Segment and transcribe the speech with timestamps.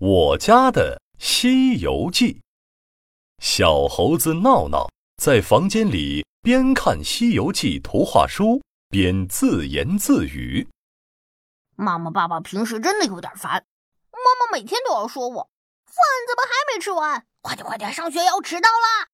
[0.00, 2.40] 我家的西游记。
[3.42, 10.68] 小猴子闹闹在房间里边看《西游记》图画书，边自言自语
[11.74, 13.64] ：“妈妈、爸爸平时真的有点烦。
[14.12, 15.50] 妈妈每天都要说我，
[15.86, 15.96] 饭
[16.28, 17.26] 怎么还没吃完？
[17.40, 19.08] 快点、快点，上学要迟到啦！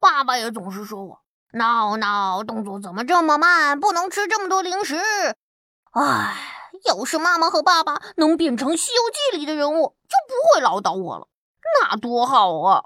[0.00, 1.20] 爸爸也总是说我，
[1.52, 3.78] 闹闹动作怎么这么慢？
[3.78, 4.96] 不能吃这么多零食。
[5.92, 6.47] 唉。”
[6.86, 11.28] 要是妈妈和爸爸能变成《西游记》里的人物，就不会唠叨我了，
[11.80, 12.84] 那多好啊！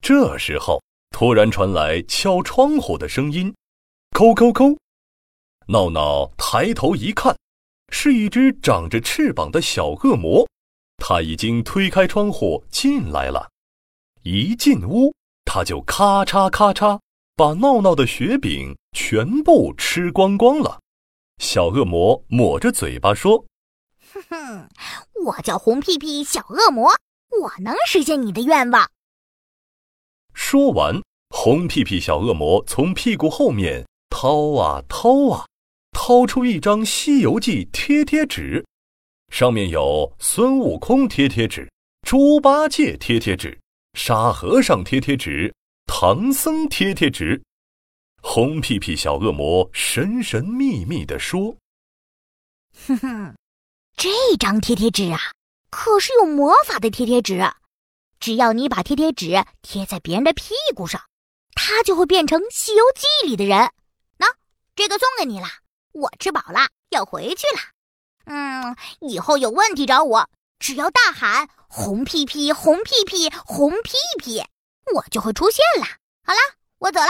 [0.00, 3.54] 这时候，突然传来敲窗户的声音，
[4.10, 4.76] 叩叩叩。
[5.68, 7.36] 闹闹抬头一看，
[7.90, 10.48] 是一只长着翅膀的小恶魔，
[10.96, 13.50] 他已经推开窗户进来了。
[14.22, 16.98] 一进屋，他就咔嚓咔嚓
[17.36, 20.79] 把闹闹的雪饼全部吃光光了。
[21.40, 23.46] 小恶魔抹着嘴巴说
[24.12, 24.68] ：“哼哼，
[25.24, 26.90] 我叫红屁屁小恶魔，
[27.42, 28.90] 我能实现你的愿望。”
[30.34, 35.46] 说完，红屁屁小恶魔从屁股后面掏啊掏啊，
[35.92, 38.62] 掏出一张《西游记》贴贴纸，
[39.32, 41.66] 上面有孙悟空贴贴纸、
[42.06, 43.58] 猪八戒贴贴纸、
[43.94, 45.54] 沙和尚贴贴纸、
[45.86, 47.42] 唐僧贴贴纸。
[48.22, 51.56] 红屁屁小恶魔神神秘秘地说
[52.86, 53.34] ：“哼哼，
[53.96, 55.18] 这张贴贴纸啊，
[55.70, 57.42] 可是有魔法的贴贴纸。
[58.20, 61.00] 只要你把贴贴纸贴在别人的屁股上，
[61.54, 63.58] 他就会变成《西游记》里的人。
[64.18, 64.30] 喏，
[64.76, 65.46] 这个送给你了。
[65.92, 67.62] 我吃饱了，要回去了。
[68.26, 74.42] 嗯，以后有问题找我，只要大喊‘红屁屁，红屁屁，红屁屁’，
[74.94, 75.86] 我就会出现了。
[76.22, 76.38] 好了，
[76.78, 77.08] 我走了。”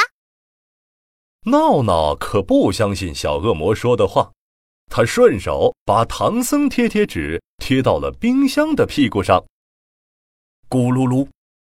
[1.47, 4.31] 闹闹可不相信小恶魔说的话，
[4.91, 9.43] 他顺手把唐僧贴贴纸贴到了冰箱的屁股上。
[10.69, 11.27] 咕噜噜，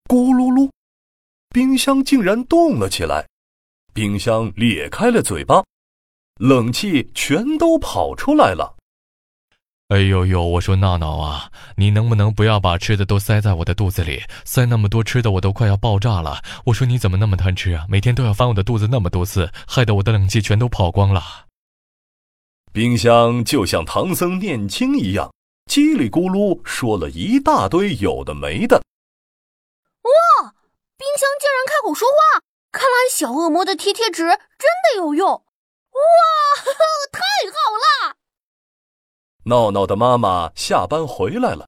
[0.09, 0.71] 咕噜噜，
[1.49, 3.27] 冰箱竟然动了起来，
[3.95, 5.65] 冰箱裂开了嘴巴，
[6.39, 8.77] 冷气全都跑出来了。
[9.93, 10.43] 哎呦呦！
[10.43, 14.23] 我说闹闹啊，你能不能不要把吃的都塞在我的肚子里？
[14.43, 16.41] 塞那么多吃的，我都快要爆炸了。
[16.65, 17.85] 我说你怎么那么贪吃啊？
[17.91, 21.45] 每天都要翻我的肚子那么多次，害得我的冷气全都跑光了。
[22.73, 25.31] 冰箱就像唐僧念经一样，
[25.71, 28.79] 叽里咕噜说了一大堆有的没的。
[28.79, 30.55] 哇！
[30.97, 32.41] 冰箱竟然开口说话，
[32.73, 35.29] 看来小恶魔的贴贴纸真的有用！
[35.29, 35.43] 哇，
[37.13, 37.21] 太
[37.53, 37.62] 好了！
[39.45, 41.67] 闹闹的妈妈下班回来了，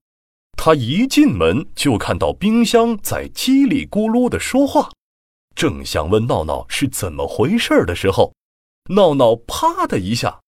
[0.56, 4.92] 她一进门就看到冰箱在叽里咕噜的说话，
[5.56, 8.32] 正想问闹闹是怎么回事的时候，
[8.90, 10.40] 闹闹啪的一下，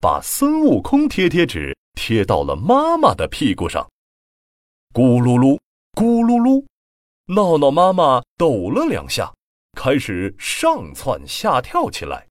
[0.00, 3.88] 把孙悟空贴贴纸贴到了妈妈的屁股上，
[4.92, 5.56] 咕噜噜，
[5.92, 6.64] 咕噜噜，
[7.26, 9.32] 闹闹妈妈抖了两下，
[9.78, 12.26] 开始上窜下跳起来。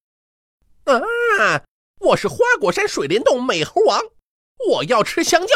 [0.83, 1.63] 啊，
[2.00, 3.97] 我是花果山水帘洞美猴王。
[4.69, 5.55] 我要吃香蕉，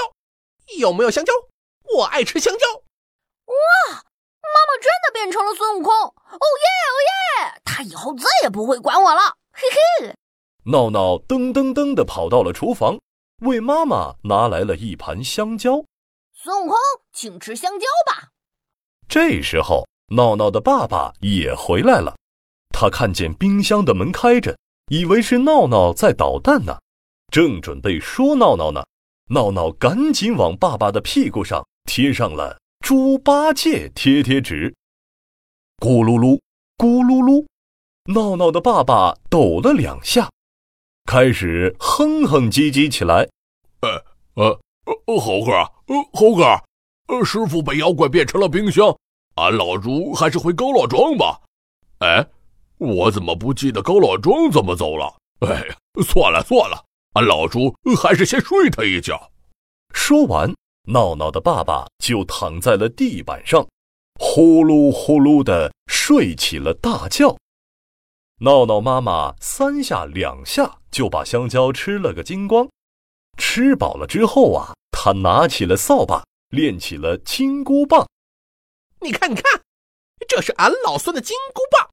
[0.78, 1.34] 有没有香蕉？
[1.96, 2.68] 我爱吃香蕉。
[2.74, 5.94] 哇，妈妈真的变成了孙悟空！
[5.94, 6.96] 哦耶哦
[7.54, 7.62] 耶！
[7.64, 9.22] 他以后再也不会管我了。
[9.52, 9.62] 嘿
[10.02, 10.16] 嘿。
[10.66, 13.00] 闹闹噔噔噔的跑到了厨房，
[13.42, 15.84] 为妈妈拿来了一盘香蕉。
[16.34, 16.78] 孙悟空，
[17.14, 18.30] 请吃香蕉吧。
[19.08, 22.16] 这时候，闹闹的爸爸也回来了。
[22.70, 24.58] 他看见冰箱的门开着，
[24.88, 26.78] 以为是闹闹在捣蛋呢，
[27.32, 28.84] 正准备说闹闹呢。
[29.30, 34.72] 闹闹赶紧往爸爸的屁股上贴上了猪八戒贴贴纸，
[35.80, 36.40] 咕噜噜，
[36.78, 37.44] 咕噜噜，
[38.14, 40.30] 闹闹的爸爸抖了两下，
[41.06, 43.28] 开始哼哼唧唧起来。
[43.82, 44.06] 呃
[44.36, 44.60] 呃
[45.08, 45.52] 呃，猴哥，
[45.88, 46.44] 呃猴哥，
[47.08, 48.96] 呃师傅被妖怪变成了冰箱，
[49.38, 51.42] 俺老猪还是回高老庄吧。
[51.98, 52.24] 哎，
[52.78, 55.12] 我怎么不记得高老庄怎么走了？
[55.40, 55.66] 哎，
[56.04, 56.85] 算了算了。
[57.16, 59.32] 俺老猪还是先睡他一觉。
[59.94, 60.54] 说完，
[60.90, 63.66] 闹闹的爸爸就躺在了地板上，
[64.20, 67.38] 呼噜呼噜的睡起了大觉。
[68.40, 72.68] 闹闹妈妈三下两下就把香蕉吃了个精光。
[73.38, 78.06] 吃饱了之后啊，他拿起了扫把，练起了金箍棒。
[79.00, 79.62] 你看，你看，
[80.28, 81.90] 这是俺老孙的金箍棒，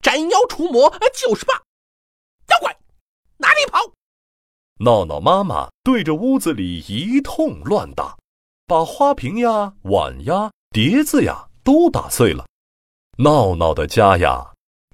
[0.00, 1.62] 斩妖除魔就是棒。
[2.48, 2.74] 妖怪，
[3.36, 3.78] 哪里跑？
[4.84, 8.16] 闹闹妈妈对着屋子里一通乱打，
[8.66, 12.46] 把花瓶呀、碗呀、碟子呀都打碎了。
[13.18, 14.44] 闹闹的家呀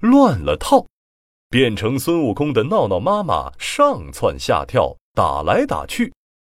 [0.03, 0.85] 乱了套，
[1.49, 6.11] 变成孙悟空的闹闹妈妈上蹿下跳，打来打去；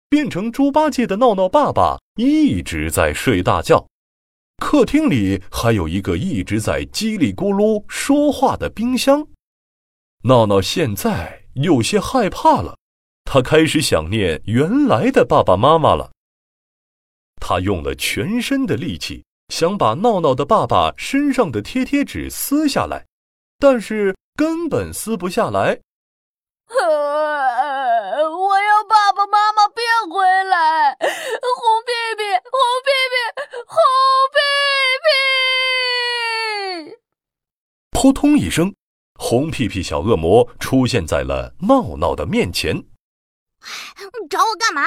[0.08, 3.84] 变成猪八戒的闹闹爸爸一直在睡大觉。
[4.58, 9.26] 客厅里还有一个一直在叽里咕噜说话的冰箱。
[10.22, 12.76] 闹闹现在有些害怕了，
[13.24, 16.12] 他开始想念原来的爸爸妈妈了。
[17.40, 23.04] 他用了全身的力气，想把闹闹的爸爸身上的贴贴纸撕下来，
[23.58, 25.80] 但是根本撕不下来。
[26.66, 26.76] 我
[28.62, 30.92] 要爸爸妈妈变回来！
[30.94, 33.16] 红屁屁，红屁屁，
[33.66, 33.76] 红
[34.32, 34.38] 屁
[36.90, 36.96] 屁！
[37.90, 38.74] 扑通一声，
[39.18, 42.82] 红屁屁小恶魔出现在了闹闹的面前。
[44.28, 44.86] 找我干嘛？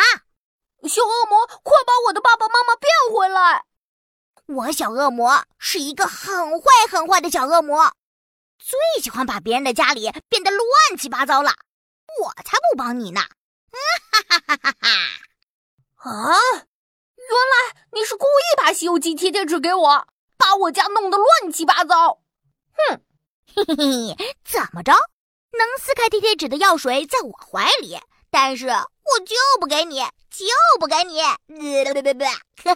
[0.87, 3.65] 小恶魔，快把我的爸爸妈妈变回来！
[4.45, 7.91] 我小恶魔是一个很坏很坏的小恶魔，
[8.59, 11.51] 最喜欢把别人的家里变得乱七八糟了。
[12.21, 13.21] 我才不帮你呢！
[13.21, 14.89] 哈哈哈哈哈！
[16.09, 20.07] 啊，原来你是故意把《西游记》贴贴纸给我，
[20.37, 22.21] 把我家弄得乱七八糟。
[22.73, 23.01] 哼，
[23.55, 23.75] 嘿嘿
[24.17, 24.93] 嘿，怎么着？
[25.57, 27.99] 能撕开贴贴纸的药水在我怀里，
[28.39, 29.95] 但是我就不给你，
[30.29, 30.45] 就
[30.79, 31.19] 不给你！
[31.21, 32.75] 哈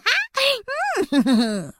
[1.12, 1.74] 嗯哼哼。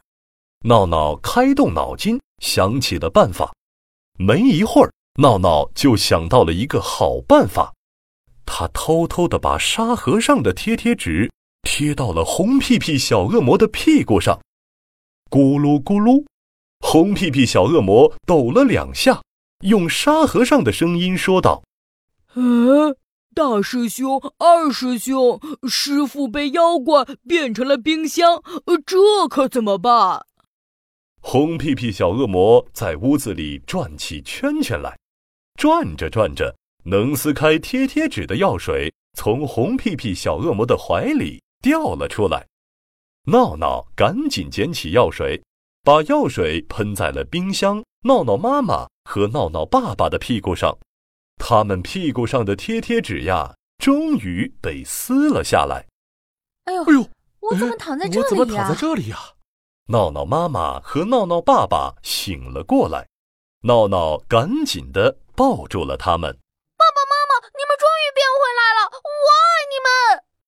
[0.60, 3.52] 闹闹开动脑筋，想起了办法。
[4.16, 4.92] 没一会儿。
[5.20, 7.74] 闹闹就想到了一个好办法，
[8.46, 11.28] 他偷偷的把沙盒上的贴贴纸
[11.62, 14.40] 贴到了红屁屁小恶魔的屁股上，
[15.28, 16.24] 咕噜咕噜，
[16.78, 19.20] 红屁屁小恶魔抖了两下，
[19.64, 21.64] 用沙盒上的声音说道
[22.34, 22.96] ：“嗯，
[23.34, 28.42] 大师兄、二师兄，师傅被妖怪变成了冰箱，
[28.86, 30.26] 这可怎么办？”
[31.20, 34.98] 红屁屁小恶魔在屋子里转起圈圈来。
[35.54, 42.46] 转着转着，能撕开贴贴纸的药水从红屁屁小恶魔的怀里掉了出来。
[43.26, 45.40] 闹闹赶紧捡起药水，
[45.84, 50.76] 把药水喷在了冰箱、闹闹妈妈和闹闹爸爸的屁股上。
[51.44, 55.84] 他们屁股上的贴贴纸呀，终于被撕了下来。
[56.66, 57.08] 哎呦哎呦，
[57.40, 58.22] 我怎么躺在这里呀？
[58.22, 59.18] 我怎么躺在这里呀？
[59.88, 63.08] 闹闹妈妈和闹闹爸爸醒了过来，
[63.62, 65.18] 闹闹赶紧的。
[65.34, 66.38] 抱住了他们。